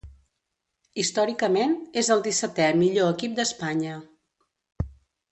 [1.01, 3.99] Històricament, és el dissetè millor equip d'Espanya.